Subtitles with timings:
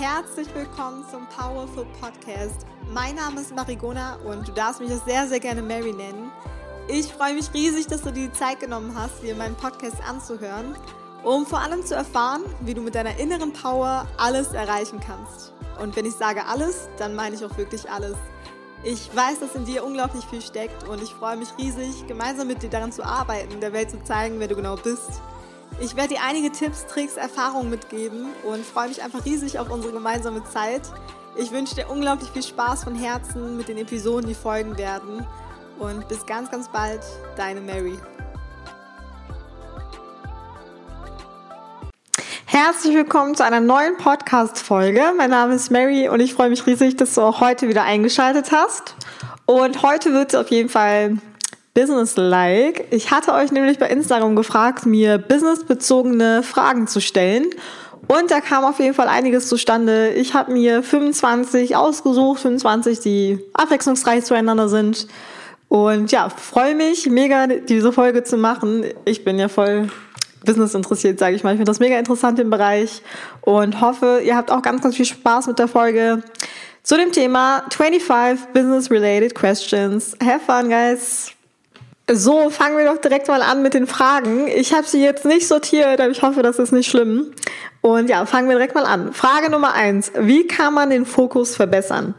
[0.00, 2.64] Herzlich willkommen zum Powerful Podcast.
[2.90, 6.32] Mein Name ist Marigona und du darfst mich auch sehr, sehr gerne Mary nennen.
[6.88, 10.74] Ich freue mich riesig, dass du dir die Zeit genommen hast, dir meinen Podcast anzuhören,
[11.22, 15.52] um vor allem zu erfahren, wie du mit deiner inneren Power alles erreichen kannst.
[15.78, 18.16] Und wenn ich sage alles, dann meine ich auch wirklich alles.
[18.82, 22.62] Ich weiß, dass in dir unglaublich viel steckt und ich freue mich riesig, gemeinsam mit
[22.62, 25.20] dir daran zu arbeiten, der Welt zu zeigen, wer du genau bist.
[25.82, 29.94] Ich werde dir einige Tipps, Tricks, Erfahrungen mitgeben und freue mich einfach riesig auf unsere
[29.94, 30.82] gemeinsame Zeit.
[31.38, 35.26] Ich wünsche dir unglaublich viel Spaß von Herzen mit den Episoden, die folgen werden.
[35.78, 37.00] Und bis ganz, ganz bald,
[37.34, 37.98] deine Mary.
[42.44, 45.14] Herzlich willkommen zu einer neuen Podcast-Folge.
[45.16, 48.52] Mein Name ist Mary und ich freue mich riesig, dass du auch heute wieder eingeschaltet
[48.52, 48.96] hast.
[49.46, 51.16] Und heute wird es auf jeden Fall
[51.80, 52.88] business-like.
[52.90, 57.46] Ich hatte euch nämlich bei Instagram gefragt, mir businessbezogene Fragen zu stellen.
[58.06, 60.10] Und da kam auf jeden Fall einiges zustande.
[60.10, 65.06] Ich habe mir 25 ausgesucht, 25, die abwechslungsreich zueinander sind.
[65.68, 68.84] Und ja, freue mich mega, diese Folge zu machen.
[69.04, 69.88] Ich bin ja voll
[70.44, 71.52] Business interessiert, sage ich mal.
[71.52, 73.02] Ich finde das mega interessant im Bereich
[73.42, 76.22] und hoffe, ihr habt auch ganz, ganz viel Spaß mit der Folge
[76.82, 80.16] zu dem Thema 25 Business-Related Questions.
[80.22, 81.39] Have fun, guys!
[82.12, 84.48] So, fangen wir doch direkt mal an mit den Fragen.
[84.48, 87.30] Ich habe sie jetzt nicht sortiert, aber ich hoffe, das ist nicht schlimm.
[87.82, 89.12] Und ja, fangen wir direkt mal an.
[89.12, 90.10] Frage Nummer eins.
[90.18, 92.14] Wie kann man den Fokus verbessern?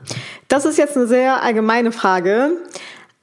[0.47, 2.51] Das ist jetzt eine sehr allgemeine Frage.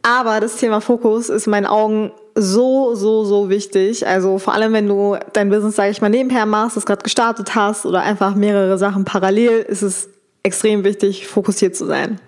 [0.02, 4.06] Aber das Thema Fokus ist in meinen Augen so, so, so wichtig.
[4.06, 7.54] Also vor allem, wenn du dein Business, sage ich mal, nebenher machst, das gerade gestartet
[7.54, 10.10] hast oder einfach mehrere Sachen parallel, ist es
[10.42, 12.20] extrem wichtig, fokussiert zu sein.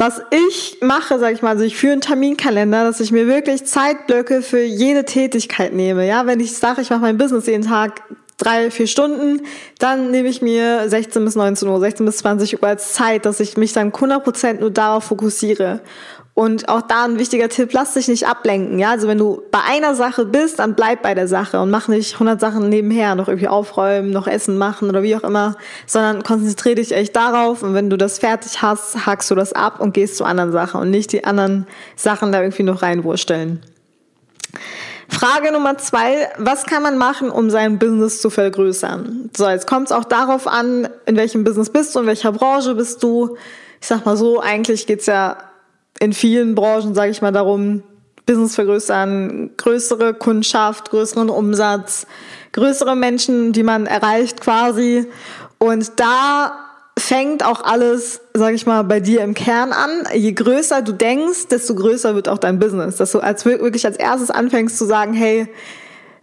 [0.00, 3.66] Was ich mache, sage ich mal, also ich führe einen Terminkalender, dass ich mir wirklich
[3.66, 6.06] Zeitblöcke für jede Tätigkeit nehme.
[6.06, 8.00] Ja, wenn ich sage, ich mache mein Business jeden Tag
[8.38, 9.42] drei, vier Stunden,
[9.78, 13.40] dann nehme ich mir 16 bis 19 Uhr, 16 bis 20 Uhr als Zeit, dass
[13.40, 15.82] ich mich dann 100% nur darauf fokussiere.
[16.40, 18.78] Und auch da ein wichtiger Tipp, lass dich nicht ablenken.
[18.78, 21.86] Ja, also wenn du bei einer Sache bist, dann bleib bei der Sache und mach
[21.86, 26.22] nicht 100 Sachen nebenher, noch irgendwie aufräumen, noch Essen machen oder wie auch immer, sondern
[26.22, 29.92] konzentriere dich echt darauf und wenn du das fertig hast, hackst du das ab und
[29.92, 33.60] gehst zu anderen Sachen und nicht die anderen Sachen da irgendwie noch reinwursteln.
[35.10, 39.28] Frage Nummer zwei, was kann man machen, um sein Business zu vergrößern?
[39.36, 42.74] So, jetzt kommt es auch darauf an, in welchem Business bist du, in welcher Branche
[42.76, 43.36] bist du.
[43.78, 45.36] Ich sag mal so, eigentlich geht's ja
[45.98, 47.82] in vielen Branchen, sage ich mal, darum,
[48.26, 52.06] Business vergrößern, größere Kundschaft, größeren Umsatz,
[52.52, 55.06] größere Menschen, die man erreicht quasi.
[55.58, 56.52] Und da
[56.98, 59.90] fängt auch alles, sage ich mal, bei dir im Kern an.
[60.14, 62.96] Je größer du denkst, desto größer wird auch dein Business.
[62.96, 65.48] Dass du als wirklich als erstes anfängst zu sagen, hey,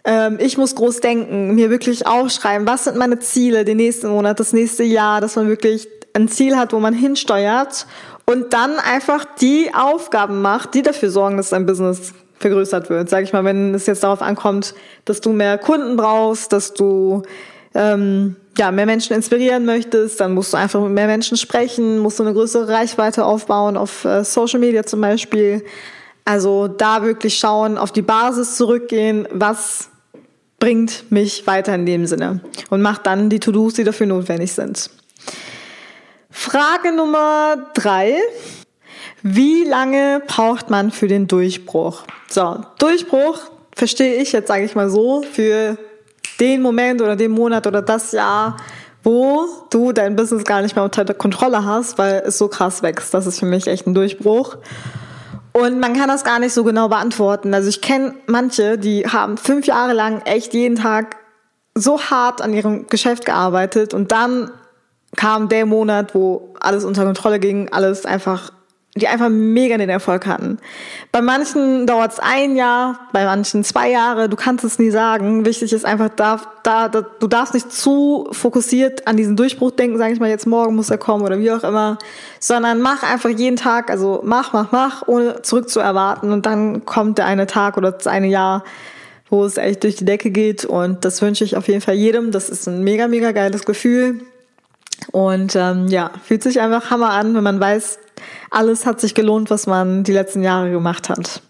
[0.06, 4.40] ähm, ich muss groß denken, mir wirklich aufschreiben, was sind meine Ziele den nächsten Monat,
[4.40, 7.86] das nächste Jahr, dass man wirklich ein Ziel hat, wo man hinsteuert
[8.30, 13.10] und dann einfach die Aufgaben macht, die dafür sorgen, dass dein Business vergrößert wird.
[13.10, 17.24] Sag ich mal, wenn es jetzt darauf ankommt, dass du mehr Kunden brauchst, dass du
[17.74, 22.20] ähm, ja, mehr Menschen inspirieren möchtest, dann musst du einfach mit mehr Menschen sprechen, musst
[22.20, 25.64] du eine größere Reichweite aufbauen auf äh, Social Media zum Beispiel.
[26.26, 29.90] Also da wirklich schauen, auf die Basis zurückgehen, was
[30.60, 34.90] bringt mich weiter in dem Sinne und mach dann die To-Dos, die dafür notwendig sind.
[36.30, 38.16] Frage Nummer drei.
[39.24, 42.04] Wie lange braucht man für den Durchbruch?
[42.30, 43.40] So, Durchbruch
[43.76, 45.78] verstehe ich jetzt, sage ich mal so, für
[46.40, 48.58] den Moment oder den Monat oder das Jahr,
[49.04, 53.14] wo du dein Business gar nicht mehr unter Kontrolle hast, weil es so krass wächst.
[53.14, 54.58] Das ist für mich echt ein Durchbruch.
[55.54, 57.54] Und man kann das gar nicht so genau beantworten.
[57.54, 61.16] Also ich kenne manche, die haben fünf Jahre lang echt jeden Tag
[61.74, 64.52] so hart an ihrem Geschäft gearbeitet und dann
[65.16, 68.52] kam der Monat, wo alles unter Kontrolle ging, alles einfach,
[68.96, 70.58] die einfach mega den Erfolg hatten.
[71.12, 75.46] Bei manchen dauert es ein Jahr, bei manchen zwei Jahre, du kannst es nie sagen.
[75.46, 79.98] Wichtig ist einfach, da, da, da, du darfst nicht zu fokussiert an diesen Durchbruch denken,
[79.98, 81.98] sage ich mal, jetzt morgen muss er kommen oder wie auch immer,
[82.40, 86.86] sondern mach einfach jeden Tag, also mach, mach, mach, ohne zurück zu erwarten und dann
[86.86, 88.64] kommt der eine Tag oder das eine Jahr,
[89.30, 92.32] wo es echt durch die Decke geht und das wünsche ich auf jeden Fall jedem.
[92.32, 94.22] Das ist ein mega, mega geiles Gefühl.
[95.12, 98.00] Und ähm, ja, fühlt sich einfach Hammer an, wenn man weiß,
[98.50, 101.42] alles hat sich gelohnt, was man die letzten Jahre gemacht hat.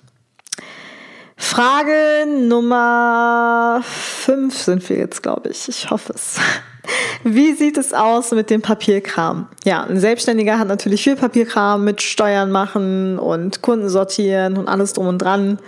[1.39, 5.69] Frage Nummer fünf sind wir jetzt, glaube ich.
[5.69, 6.39] Ich hoffe es.
[7.23, 9.47] Wie sieht es aus mit dem Papierkram?
[9.63, 14.93] Ja, ein Selbstständiger hat natürlich viel Papierkram mit Steuern machen und Kunden sortieren und alles
[14.93, 15.59] drum und dran.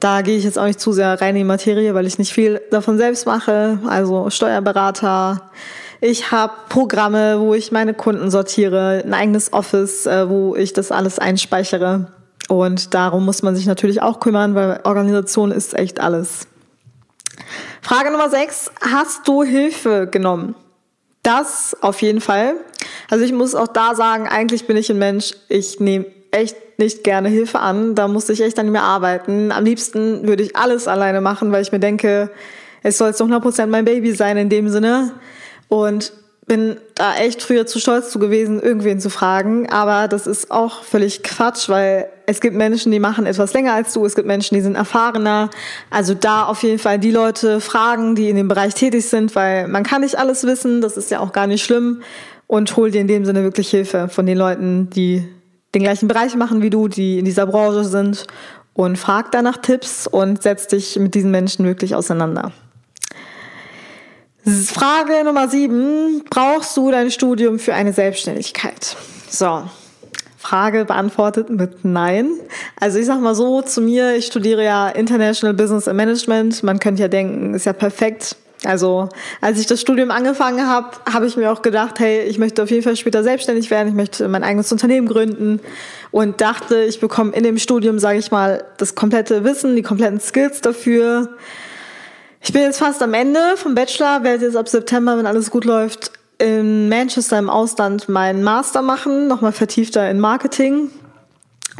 [0.00, 2.32] Da gehe ich jetzt auch nicht zu sehr rein in die Materie, weil ich nicht
[2.32, 3.78] viel davon selbst mache.
[3.86, 5.50] Also Steuerberater,
[6.04, 10.90] Ich habe Programme, wo ich meine Kunden sortiere, ein eigenes Office, äh, wo ich das
[10.90, 12.08] alles einspeichere.
[12.48, 16.48] Und darum muss man sich natürlich auch kümmern, weil Organisation ist echt alles.
[17.82, 18.72] Frage Nummer 6.
[18.80, 20.56] Hast du Hilfe genommen?
[21.22, 22.54] Das auf jeden Fall.
[23.08, 27.04] Also ich muss auch da sagen, eigentlich bin ich ein Mensch, ich nehme echt nicht
[27.04, 27.94] gerne Hilfe an.
[27.94, 29.52] Da muss ich echt an mir arbeiten.
[29.52, 32.28] Am liebsten würde ich alles alleine machen, weil ich mir denke,
[32.82, 35.12] es soll zu 100% mein Baby sein in dem Sinne.
[35.72, 36.12] Und
[36.46, 39.70] bin da echt früher zu stolz zu gewesen, irgendwen zu fragen.
[39.70, 43.94] Aber das ist auch völlig Quatsch, weil es gibt Menschen, die machen etwas länger als
[43.94, 44.04] du.
[44.04, 45.48] Es gibt Menschen, die sind erfahrener.
[45.88, 49.66] Also da auf jeden Fall die Leute fragen, die in dem Bereich tätig sind, weil
[49.66, 50.82] man kann nicht alles wissen.
[50.82, 52.02] Das ist ja auch gar nicht schlimm.
[52.46, 55.26] Und hol dir in dem Sinne wirklich Hilfe von den Leuten, die
[55.74, 58.26] den gleichen Bereich machen wie du, die in dieser Branche sind.
[58.74, 62.52] Und frag danach Tipps und setz dich mit diesen Menschen wirklich auseinander.
[64.44, 66.24] Frage Nummer sieben.
[66.28, 68.96] Brauchst du dein Studium für eine Selbstständigkeit?
[69.28, 69.62] So.
[70.36, 72.32] Frage beantwortet mit Nein.
[72.80, 76.64] Also ich sag mal so zu mir, ich studiere ja International Business and Management.
[76.64, 78.34] Man könnte ja denken, ist ja perfekt.
[78.64, 79.08] Also
[79.40, 82.70] als ich das Studium angefangen habe, habe ich mir auch gedacht, hey, ich möchte auf
[82.70, 85.60] jeden Fall später selbstständig werden, ich möchte mein eigenes Unternehmen gründen
[86.10, 90.20] und dachte, ich bekomme in dem Studium, sage ich mal, das komplette Wissen, die kompletten
[90.20, 91.36] Skills dafür.
[92.44, 95.64] Ich bin jetzt fast am Ende vom Bachelor, werde jetzt ab September, wenn alles gut
[95.64, 100.90] läuft, in Manchester im Ausland meinen Master machen, nochmal vertiefter in Marketing.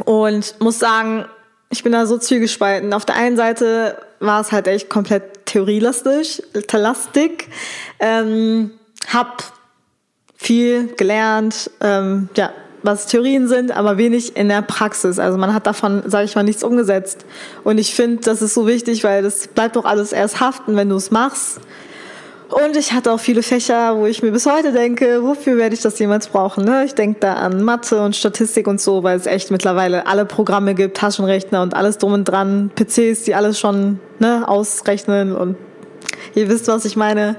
[0.05, 1.25] Und muss sagen,
[1.69, 2.93] ich bin da so zwiegespalten.
[2.93, 7.49] Auf der einen Seite war es halt echt komplett theorielastig, lastig.
[7.99, 8.71] Ähm,
[9.11, 9.43] hab
[10.37, 15.17] viel gelernt, ähm, ja, was Theorien sind, aber wenig in der Praxis.
[15.17, 17.25] Also man hat davon, sage ich mal, nichts umgesetzt.
[17.63, 20.89] Und ich finde, das ist so wichtig, weil das bleibt doch alles erst haften, wenn
[20.89, 21.59] du es machst.
[22.49, 25.81] Und ich hatte auch viele Fächer, wo ich mir bis heute denke, wofür werde ich
[25.81, 26.65] das jemals brauchen?
[26.65, 26.85] Ne?
[26.85, 30.75] Ich denke da an Mathe und Statistik und so, weil es echt mittlerweile alle Programme
[30.75, 35.55] gibt, Taschenrechner und alles drum und dran, PCs, die alles schon ne, ausrechnen und
[36.35, 37.37] ihr wisst, was ich meine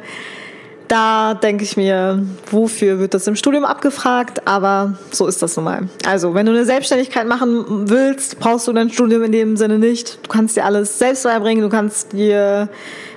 [0.89, 4.47] da denke ich mir, wofür wird das im Studium abgefragt?
[4.47, 5.89] Aber so ist das nun mal.
[6.07, 10.19] Also, wenn du eine Selbstständigkeit machen willst, brauchst du dein Studium in dem Sinne nicht.
[10.23, 12.69] Du kannst dir alles selbst beibringen, du kannst dir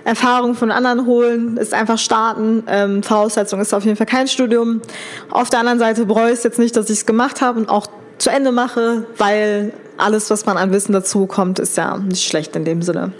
[0.06, 2.64] Erfahrung von anderen holen, ist einfach starten.
[2.68, 4.82] Ähm, Voraussetzung ist auf jeden Fall kein Studium.
[5.30, 7.70] Auf der anderen Seite bereue ich es jetzt nicht, dass ich es gemacht habe und
[7.70, 7.88] auch
[8.18, 12.56] zu Ende mache, weil alles, was man an Wissen dazu bekommt, ist ja nicht schlecht
[12.56, 13.12] in dem Sinne.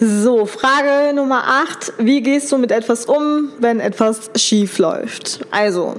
[0.00, 1.94] So, Frage Nummer 8.
[1.98, 5.44] Wie gehst du mit etwas um, wenn etwas schief läuft?
[5.50, 5.96] Also,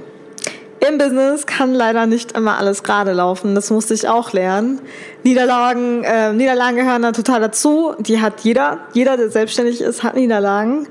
[0.88, 3.54] im Business kann leider nicht immer alles gerade laufen.
[3.54, 4.80] Das musste ich auch lernen.
[5.22, 7.92] Niederlagen, äh, Niederlagen gehören da total dazu.
[7.98, 8.78] Die hat jeder.
[8.94, 10.88] Jeder, der selbstständig ist, hat Niederlagen.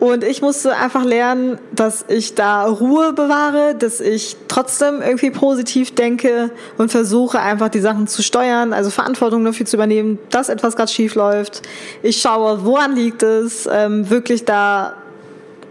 [0.00, 5.94] Und ich musste einfach lernen, dass ich da Ruhe bewahre, dass ich trotzdem irgendwie positiv
[5.94, 10.76] denke und versuche einfach die Sachen zu steuern, also Verantwortung dafür zu übernehmen, dass etwas
[10.76, 11.62] gerade schief läuft.
[12.02, 14.94] Ich schaue, woran liegt es, ähm, wirklich da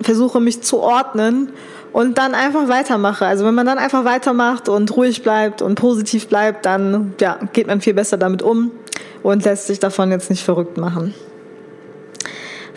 [0.01, 1.53] versuche mich zu ordnen
[1.93, 3.25] und dann einfach weitermache.
[3.25, 7.67] Also wenn man dann einfach weitermacht und ruhig bleibt und positiv bleibt, dann ja, geht
[7.67, 8.71] man viel besser damit um
[9.23, 11.13] und lässt sich davon jetzt nicht verrückt machen.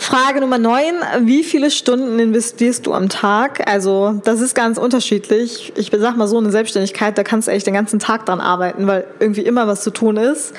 [0.00, 0.94] Frage Nummer 9.
[1.20, 3.68] Wie viele Stunden investierst du am Tag?
[3.70, 5.74] Also, das ist ganz unterschiedlich.
[5.76, 8.86] Ich sag mal so, eine Selbstständigkeit, da kannst du echt den ganzen Tag dran arbeiten,
[8.86, 10.54] weil irgendwie immer was zu tun ist.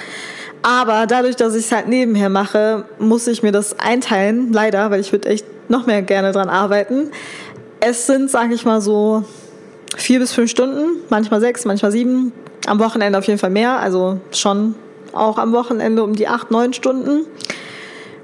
[0.62, 5.02] Aber dadurch, dass ich es halt nebenher mache, muss ich mir das einteilen, leider, weil
[5.02, 7.10] ich würde echt noch mehr gerne dran arbeiten.
[7.80, 9.24] Es sind, sag ich mal so,
[9.98, 12.32] vier bis fünf Stunden, manchmal sechs, manchmal sieben.
[12.68, 14.76] Am Wochenende auf jeden Fall mehr, also schon
[15.14, 17.26] auch am Wochenende um die acht, neun Stunden.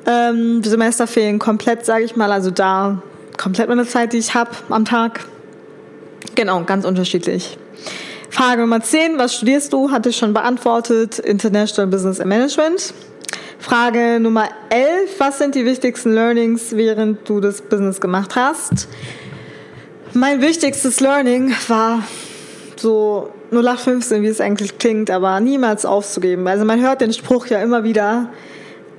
[0.07, 2.31] Ähm, Semesterferien komplett, sage ich mal.
[2.31, 3.01] Also da
[3.37, 5.25] komplett meine Zeit, die ich habe am Tag.
[6.35, 7.57] Genau, ganz unterschiedlich.
[8.29, 9.91] Frage Nummer 10, was studierst du?
[9.91, 11.19] Hatte ich schon beantwortet.
[11.19, 12.93] International Business and Management.
[13.59, 18.87] Frage Nummer 11, was sind die wichtigsten Learnings, während du das Business gemacht hast?
[20.13, 22.03] Mein wichtigstes Learning war
[22.75, 26.47] so 0815, wie es eigentlich klingt, aber niemals aufzugeben.
[26.47, 28.29] Also man hört den Spruch ja immer wieder,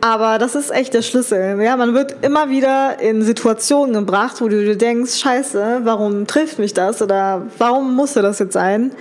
[0.00, 1.60] aber das ist echt der Schlüssel.
[1.60, 6.58] Ja, man wird immer wieder in Situationen gebracht, wo du dir denkst, scheiße, warum trifft
[6.58, 8.92] mich das oder warum musste das jetzt sein?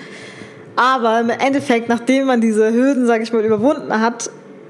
[0.76, 4.30] Aber im Endeffekt, nachdem man diese Hürden, sag ich mal, überwunden hat,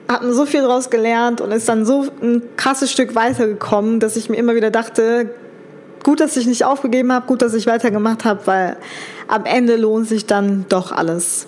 [0.10, 4.15] hat man so viel daraus gelernt und ist dann so ein krasses Stück weitergekommen, dass
[4.15, 5.29] ich mir immer wieder dachte,
[6.03, 8.77] gut, dass ich nicht aufgegeben habe, gut, dass ich weitergemacht habe, weil
[9.27, 11.48] am Ende lohnt sich dann doch alles.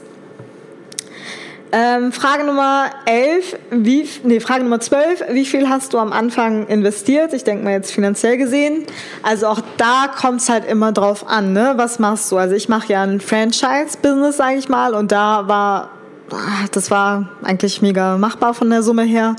[1.71, 6.65] Ähm, Frage Nummer 11, wie, nee, Frage Nummer 12, wie viel hast du am Anfang
[6.65, 7.31] investiert?
[7.33, 8.85] Ich denke mal jetzt finanziell gesehen.
[9.21, 11.73] Also auch da kommt es halt immer drauf an, ne?
[11.75, 12.37] Was machst du?
[12.37, 15.91] Also ich mache ja ein Franchise-Business, sage ich mal, und da war,
[16.31, 19.35] ah, das war eigentlich mega machbar von der Summe her.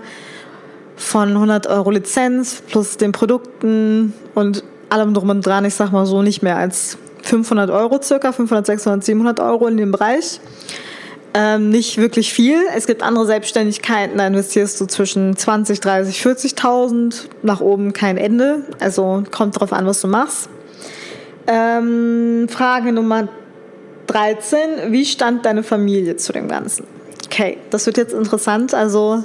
[0.95, 6.07] Von 100 Euro Lizenz plus den Produkten und allem drum und dran, ich sag mal
[6.07, 10.41] so, nicht mehr als 500 Euro circa, 500, 600, 700 Euro in dem Bereich.
[11.33, 12.59] Ähm, nicht wirklich viel.
[12.75, 17.29] Es gibt andere Selbstständigkeiten, da investierst du zwischen 20, 30, 40.000.
[17.43, 18.65] Nach oben kein Ende.
[18.81, 20.49] Also kommt drauf an, was du machst.
[21.47, 23.29] Ähm, Frage Nummer
[24.09, 24.91] 13.
[24.93, 26.85] Wie stand deine Familie zu dem Ganzen?
[27.27, 28.75] Okay, das wird jetzt interessant.
[28.75, 29.23] Also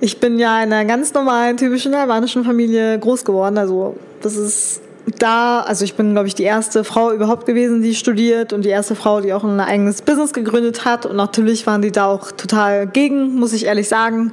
[0.00, 3.58] ich bin ja in einer ganz normalen, typischen albanischen Familie groß geworden.
[3.58, 4.80] Also das ist
[5.18, 8.68] da, also ich bin, glaube ich, die erste Frau überhaupt gewesen, die studiert und die
[8.68, 11.06] erste Frau, die auch ein eigenes Business gegründet hat.
[11.06, 14.32] Und natürlich waren die da auch total gegen, muss ich ehrlich sagen.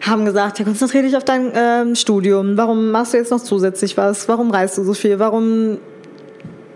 [0.00, 2.56] Haben gesagt, ja, konzentriere dich auf dein ähm, Studium.
[2.56, 4.28] Warum machst du jetzt noch zusätzlich was?
[4.28, 5.18] Warum reist du so viel?
[5.18, 5.78] Warum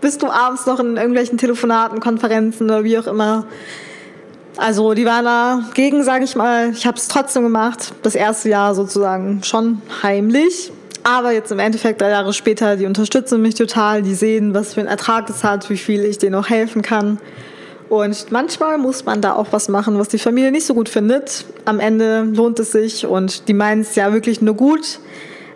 [0.01, 3.47] bist du abends noch in irgendwelchen Telefonaten, Konferenzen oder wie auch immer?
[4.57, 6.69] Also die waren da gegen, sage ich mal.
[6.69, 7.93] Ich habe es trotzdem gemacht.
[8.03, 10.71] Das erste Jahr sozusagen schon heimlich.
[11.07, 14.01] Aber jetzt im Endeffekt, drei Jahre später, die unterstützen mich total.
[14.01, 17.19] Die sehen, was für einen Ertrag es hat, wie viel ich denen auch helfen kann.
[17.89, 21.45] Und manchmal muss man da auch was machen, was die Familie nicht so gut findet.
[21.65, 24.99] Am Ende lohnt es sich und die meinen es ja wirklich nur gut.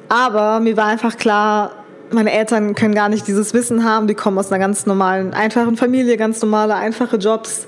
[0.08, 1.72] Aber mir war einfach klar,
[2.12, 4.06] meine Eltern können gar nicht dieses Wissen haben.
[4.06, 7.66] Die kommen aus einer ganz normalen, einfachen Familie, ganz normale, einfache Jobs.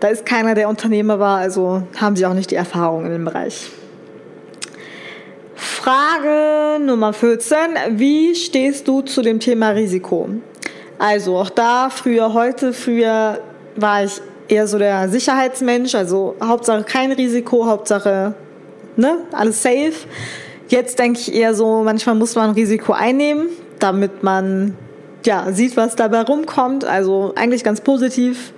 [0.00, 3.24] Da ist keiner, der Unternehmer war, also haben sie auch nicht die Erfahrung in dem
[3.24, 3.70] Bereich.
[5.82, 7.58] Frage Nummer 14.
[7.96, 10.28] Wie stehst du zu dem Thema Risiko?
[10.96, 13.40] Also auch da, früher, heute, früher
[13.74, 18.34] war ich eher so der Sicherheitsmensch, also Hauptsache kein Risiko, Hauptsache
[18.94, 20.06] ne, alles safe.
[20.68, 23.48] Jetzt denke ich eher so, manchmal muss man Risiko einnehmen,
[23.80, 24.76] damit man
[25.26, 26.84] ja, sieht, was dabei rumkommt.
[26.84, 28.52] Also eigentlich ganz positiv.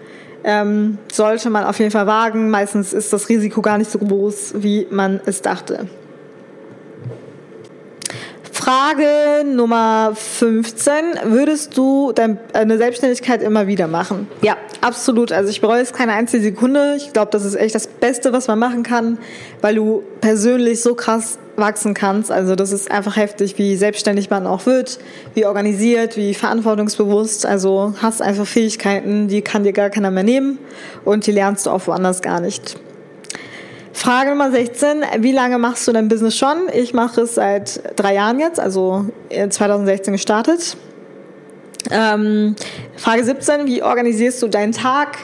[0.44, 2.50] Ähm, sollte man auf jeden Fall wagen.
[2.50, 5.86] Meistens ist das Risiko gar nicht so groß, wie man es dachte.
[8.64, 10.94] Frage Nummer 15.
[11.24, 14.26] Würdest du deine Selbstständigkeit immer wieder machen?
[14.40, 15.32] Ja, absolut.
[15.32, 16.94] Also ich bereue es keine einzige Sekunde.
[16.96, 19.18] Ich glaube, das ist echt das Beste, was man machen kann,
[19.60, 22.32] weil du persönlich so krass wachsen kannst.
[22.32, 24.98] Also das ist einfach heftig, wie selbstständig man auch wird,
[25.34, 27.44] wie organisiert, wie verantwortungsbewusst.
[27.44, 30.58] Also hast einfach Fähigkeiten, die kann dir gar keiner mehr nehmen
[31.04, 32.78] und die lernst du auch woanders gar nicht.
[33.94, 35.04] Frage Nummer 16.
[35.20, 36.68] Wie lange machst du dein Business schon?
[36.74, 40.76] Ich mache es seit drei Jahren jetzt, also 2016 gestartet.
[41.90, 42.56] Ähm,
[42.96, 43.66] Frage 17.
[43.66, 45.18] Wie organisierst du deinen Tag?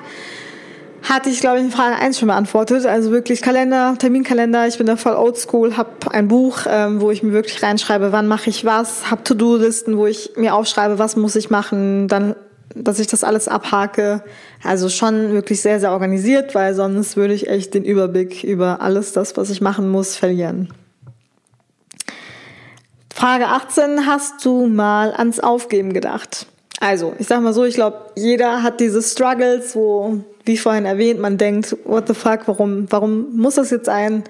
[1.02, 2.86] Hatte ich, glaube ich, in Frage 1 schon beantwortet.
[2.86, 4.68] Also wirklich Kalender, Terminkalender.
[4.68, 8.28] Ich bin da voll oldschool, habe ein Buch, ähm, wo ich mir wirklich reinschreibe, wann
[8.28, 12.06] mache ich was, habe To-Do-Listen, wo ich mir aufschreibe, was muss ich machen.
[12.06, 12.36] Dann
[12.74, 14.22] dass ich das alles abhake.
[14.62, 19.12] Also schon wirklich sehr, sehr organisiert, weil sonst würde ich echt den Überblick über alles
[19.12, 20.72] das, was ich machen muss, verlieren.
[23.14, 24.06] Frage 18.
[24.06, 26.46] Hast du mal ans Aufgeben gedacht?
[26.80, 31.20] Also, ich sag mal so, ich glaube, jeder hat diese Struggles, wo, wie vorhin erwähnt,
[31.20, 34.24] man denkt, what the fuck, warum, warum muss das jetzt sein?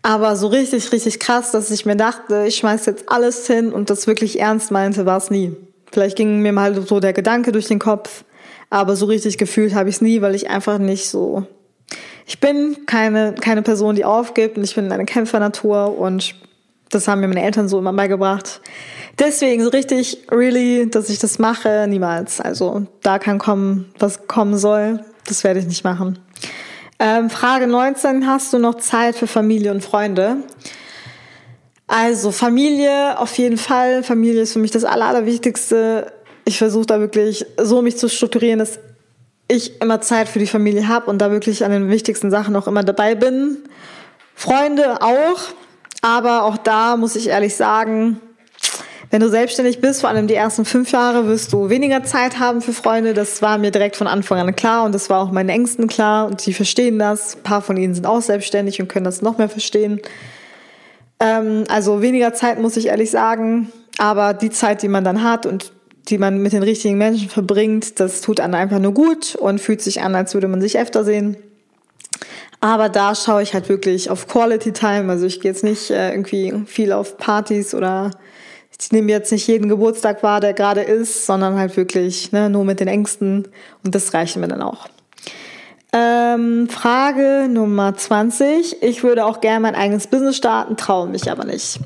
[0.00, 3.90] Aber so richtig, richtig krass, dass ich mir dachte, ich schmeiß jetzt alles hin und
[3.90, 5.54] das wirklich ernst meinte, war es nie.
[5.92, 8.24] Vielleicht ging mir mal so der Gedanke durch den Kopf,
[8.70, 11.46] aber so richtig gefühlt habe ich es nie, weil ich einfach nicht so.
[12.26, 16.34] Ich bin keine, keine Person, die aufgibt und ich bin eine Kämpfernatur und
[16.90, 18.60] das haben mir meine Eltern so immer beigebracht.
[19.18, 22.40] Deswegen so richtig, really, dass ich das mache, niemals.
[22.40, 25.00] Also da kann kommen, was kommen soll.
[25.26, 26.18] Das werde ich nicht machen.
[26.98, 28.26] Ähm, Frage 19.
[28.26, 30.38] Hast du noch Zeit für Familie und Freunde?
[31.86, 34.02] Also Familie auf jeden Fall.
[34.02, 36.12] Familie ist für mich das Aller, Allerwichtigste.
[36.44, 38.78] Ich versuche da wirklich so mich zu strukturieren, dass
[39.48, 42.66] ich immer Zeit für die Familie habe und da wirklich an den wichtigsten Sachen auch
[42.66, 43.58] immer dabei bin.
[44.34, 45.38] Freunde auch,
[46.02, 48.20] aber auch da muss ich ehrlich sagen,
[49.10, 52.60] wenn du selbstständig bist, vor allem die ersten fünf Jahre, wirst du weniger Zeit haben
[52.60, 53.14] für Freunde.
[53.14, 56.26] Das war mir direkt von Anfang an klar und das war auch meinen Ängsten klar
[56.26, 57.36] und die verstehen das.
[57.36, 60.00] Ein paar von ihnen sind auch selbstständig und können das noch mehr verstehen.
[61.20, 63.72] Ähm, also weniger Zeit, muss ich ehrlich sagen.
[63.98, 65.72] Aber die Zeit, die man dann hat und
[66.08, 69.82] die man mit den richtigen Menschen verbringt, das tut einem einfach nur gut und fühlt
[69.82, 71.36] sich an, als würde man sich öfter sehen.
[72.60, 75.10] Aber da schaue ich halt wirklich auf Quality Time.
[75.10, 78.12] Also ich gehe jetzt nicht äh, irgendwie viel auf Partys oder
[78.78, 82.64] ich nehme jetzt nicht jeden Geburtstag wahr, der gerade ist, sondern halt wirklich ne, nur
[82.64, 83.48] mit den Ängsten
[83.84, 84.88] und das reicht mir dann auch.
[85.92, 88.82] Ähm, Frage Nummer 20.
[88.82, 91.78] Ich würde auch gerne mein eigenes Business starten, traue mich aber nicht.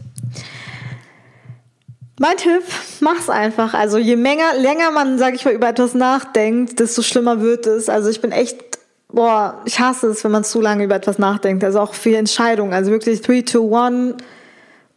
[2.19, 2.65] Mein Tipp,
[3.01, 3.73] mach's einfach.
[3.73, 7.89] Also je länger, länger man, sag ich mal, über etwas nachdenkt, desto schlimmer wird es.
[7.89, 8.59] Also ich bin echt,
[9.09, 11.65] boah, ich hasse es, wenn man zu lange über etwas nachdenkt.
[11.65, 12.75] Also auch für Entscheidungen.
[12.75, 14.15] Also wirklich 3, 2, 1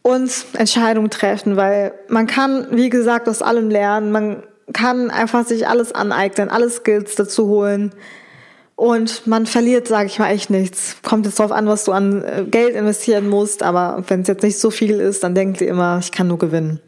[0.02, 4.12] und Entscheidungen treffen, weil man kann, wie gesagt, aus allem lernen.
[4.12, 4.42] Man
[4.74, 7.92] kann einfach sich alles aneignen, alle Skills dazu holen.
[8.76, 10.96] Und man verliert, sage ich mal, echt nichts.
[11.02, 14.42] Kommt jetzt drauf an, was du an äh, Geld investieren musst, aber wenn es jetzt
[14.42, 16.80] nicht so viel ist, dann denkt ihr immer, ich kann nur gewinnen.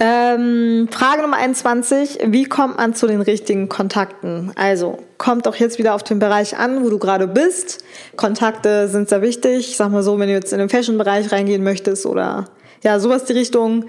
[0.00, 2.18] Ähm, Frage Nummer 21.
[2.26, 4.52] Wie kommt man zu den richtigen Kontakten?
[4.56, 7.84] Also, kommt auch jetzt wieder auf den Bereich an, wo du gerade bist.
[8.16, 9.70] Kontakte sind sehr wichtig.
[9.70, 12.46] Ich sag mal so, wenn du jetzt in den Fashion-Bereich reingehen möchtest oder
[12.82, 13.84] ja, sowas die Richtung.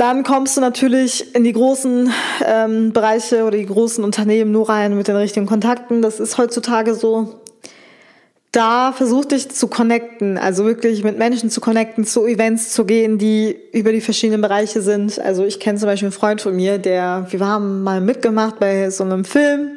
[0.00, 2.10] Dann kommst du natürlich in die großen
[2.46, 6.00] ähm, Bereiche oder die großen Unternehmen nur rein mit den richtigen Kontakten.
[6.00, 7.42] Das ist heutzutage so
[8.50, 13.18] da versuch dich zu connecten, also wirklich mit Menschen zu connecten, zu Events zu gehen,
[13.18, 15.20] die über die verschiedenen Bereiche sind.
[15.20, 18.88] Also ich kenne zum Beispiel einen Freund von mir, der, wir haben mal mitgemacht bei
[18.90, 19.72] so einem Film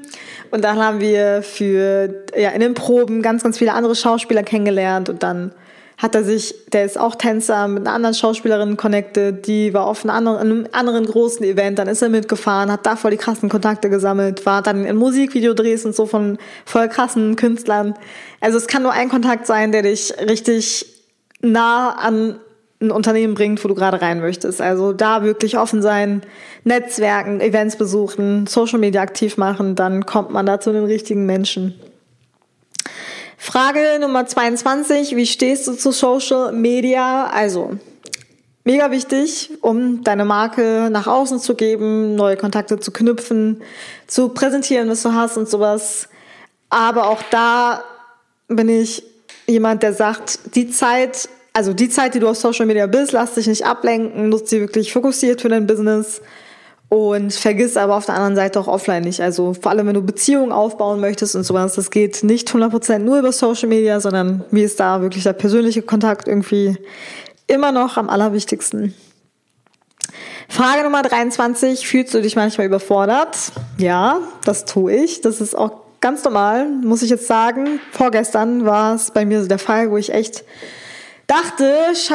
[0.52, 5.10] und dann haben wir für, ja, in den Proben ganz, ganz viele andere Schauspieler kennengelernt
[5.10, 5.52] und dann
[6.04, 10.04] hat er sich, der ist auch Tänzer, mit einer anderen Schauspielerin connected, die war auf
[10.04, 13.48] einem anderen, einem anderen großen Event, dann ist er mitgefahren, hat da voll die krassen
[13.48, 17.94] Kontakte gesammelt, war dann in Musikvideodrehs und so von voll krassen Künstlern.
[18.42, 20.86] Also es kann nur ein Kontakt sein, der dich richtig
[21.40, 22.36] nah an
[22.82, 24.60] ein Unternehmen bringt, wo du gerade rein möchtest.
[24.60, 26.22] Also da wirklich offen sein,
[26.66, 31.80] Netzwerken, Events besuchen, Social Media aktiv machen, dann kommt man da zu den richtigen Menschen.
[33.44, 35.18] Frage Nummer 22.
[35.18, 37.26] Wie stehst du zu Social Media?
[37.28, 37.78] Also,
[38.64, 43.62] mega wichtig, um deine Marke nach außen zu geben, neue Kontakte zu knüpfen,
[44.08, 46.08] zu präsentieren, was du hast und sowas.
[46.70, 47.84] Aber auch da
[48.48, 49.04] bin ich
[49.46, 53.34] jemand, der sagt, die Zeit, also die Zeit, die du auf Social Media bist, lass
[53.34, 56.22] dich nicht ablenken, nutze sie wirklich fokussiert für dein Business
[56.94, 59.20] und vergiss aber auf der anderen Seite auch offline nicht.
[59.20, 63.18] Also vor allem, wenn du Beziehungen aufbauen möchtest und sowas, das geht nicht 100% nur
[63.18, 66.78] über Social Media, sondern mir ist da wirklich der persönliche Kontakt irgendwie
[67.48, 68.94] immer noch am allerwichtigsten.
[70.48, 71.88] Frage Nummer 23.
[71.88, 73.38] Fühlst du dich manchmal überfordert?
[73.80, 75.22] Ja, das tue ich.
[75.22, 77.80] Das ist auch ganz normal, muss ich jetzt sagen.
[77.92, 80.44] Vorgestern war es bei mir so der Fall, wo ich echt
[81.26, 81.74] dachte,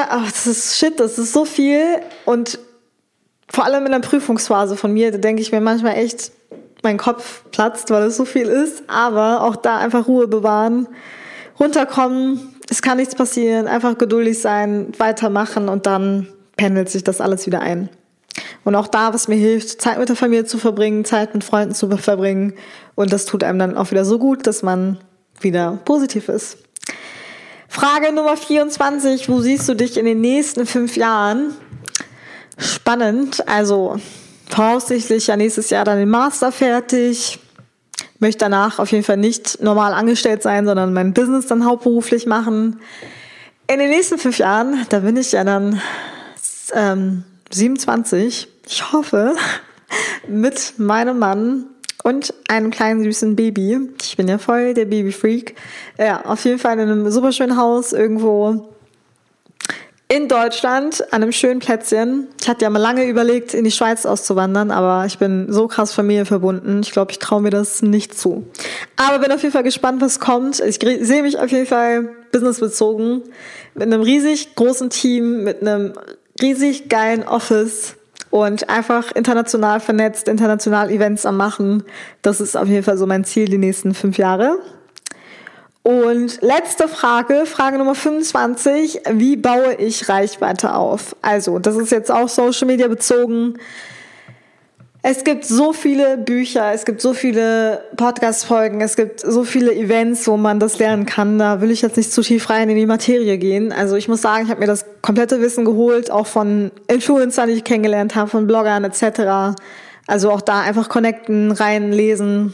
[0.08, 1.82] ach, das ist shit, das ist so viel
[2.26, 2.60] und
[3.50, 6.32] vor allem in der Prüfungsphase von mir, da denke ich mir manchmal echt,
[6.82, 8.84] mein Kopf platzt, weil es so viel ist.
[8.86, 10.86] Aber auch da einfach Ruhe bewahren,
[11.58, 17.46] runterkommen, es kann nichts passieren, einfach geduldig sein, weitermachen und dann pendelt sich das alles
[17.46, 17.88] wieder ein.
[18.64, 21.74] Und auch da, was mir hilft, Zeit mit der Familie zu verbringen, Zeit mit Freunden
[21.74, 22.54] zu verbringen.
[22.94, 24.98] Und das tut einem dann auch wieder so gut, dass man
[25.40, 26.58] wieder positiv ist.
[27.68, 29.28] Frage Nummer 24.
[29.28, 31.54] Wo siehst du dich in den nächsten fünf Jahren?
[32.58, 33.48] Spannend.
[33.48, 33.96] Also
[34.48, 37.38] voraussichtlich ja nächstes Jahr dann den Master fertig.
[38.18, 42.80] Möchte danach auf jeden Fall nicht normal angestellt sein, sondern mein Business dann hauptberuflich machen.
[43.68, 45.80] In den nächsten fünf Jahren, da bin ich ja dann
[46.74, 48.48] ähm, 27.
[48.66, 49.36] Ich hoffe,
[50.28, 51.66] mit meinem Mann
[52.02, 53.78] und einem kleinen süßen Baby.
[54.02, 55.54] Ich bin ja voll der Babyfreak.
[55.98, 58.68] Ja, auf jeden Fall in einem super schönen Haus irgendwo
[60.10, 62.28] in Deutschland an einem schönen Plätzchen.
[62.40, 65.92] Ich hatte ja mal lange überlegt, in die Schweiz auszuwandern, aber ich bin so krass
[65.92, 66.80] familienverbunden.
[66.80, 68.46] Ich glaube, ich traue mir das nicht zu.
[68.96, 70.60] Aber bin auf jeden Fall gespannt, was kommt.
[70.60, 73.22] Ich sehe mich auf jeden Fall businessbezogen
[73.74, 75.92] mit einem riesig großen Team, mit einem
[76.40, 77.94] riesig geilen Office
[78.30, 81.84] und einfach international vernetzt, international Events am machen.
[82.22, 84.58] Das ist auf jeden Fall so mein Ziel die nächsten fünf Jahre.
[85.88, 89.00] Und letzte Frage, Frage Nummer 25.
[89.12, 91.16] Wie baue ich Reichweite auf?
[91.22, 93.54] Also, das ist jetzt auch Social Media bezogen.
[95.00, 100.28] Es gibt so viele Bücher, es gibt so viele Podcast-Folgen, es gibt so viele Events,
[100.28, 101.38] wo man das lernen kann.
[101.38, 103.72] Da will ich jetzt nicht zu tief rein in die Materie gehen.
[103.72, 107.54] Also ich muss sagen, ich habe mir das komplette Wissen geholt, auch von Influencern, die
[107.54, 109.56] ich kennengelernt habe, von Bloggern etc.
[110.06, 112.52] Also auch da einfach connecten, reinlesen,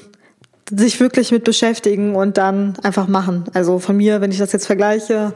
[0.70, 3.44] sich wirklich mit beschäftigen und dann einfach machen.
[3.52, 5.34] Also von mir, wenn ich das jetzt vergleiche,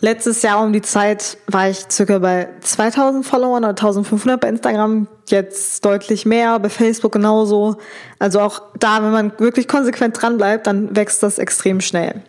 [0.00, 5.08] letztes Jahr um die Zeit war ich circa bei 2000 Followern oder 1500 bei Instagram,
[5.28, 7.76] jetzt deutlich mehr, bei Facebook genauso.
[8.18, 12.22] Also auch da, wenn man wirklich konsequent dran bleibt, dann wächst das extrem schnell.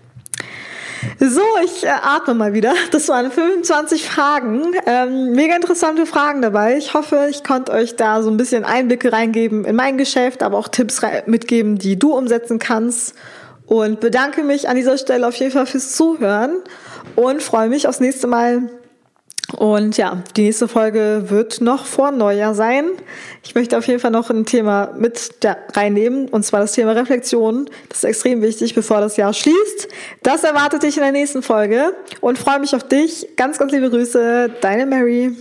[1.19, 2.73] So, ich äh, atme mal wieder.
[2.91, 4.73] Das waren 25 Fragen.
[4.85, 6.77] Ähm, mega interessante Fragen dabei.
[6.77, 10.57] Ich hoffe, ich konnte euch da so ein bisschen Einblicke reingeben in mein Geschäft, aber
[10.57, 13.15] auch Tipps mitgeben, die du umsetzen kannst.
[13.65, 16.57] Und bedanke mich an dieser Stelle auf jeden Fall fürs Zuhören
[17.15, 18.69] und freue mich aufs nächste Mal
[19.57, 22.89] und ja, die nächste Folge wird noch vor Neujahr sein.
[23.43, 25.31] Ich möchte auf jeden Fall noch ein Thema mit
[25.73, 27.69] reinnehmen, und zwar das Thema Reflexion.
[27.89, 29.87] Das ist extrem wichtig, bevor das Jahr schließt.
[30.23, 33.27] Das erwartet dich in der nächsten Folge und freue mich auf dich.
[33.35, 35.35] Ganz, ganz liebe Grüße, deine Mary.